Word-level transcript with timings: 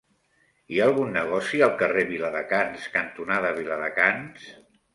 Hi 0.75 0.79
ha 0.79 0.87
algun 0.91 1.13
negoci 1.17 1.61
al 1.67 1.75
carrer 1.83 2.07
Viladecans 2.13 2.89
cantonada 2.99 3.55
Viladecans? 3.61 4.53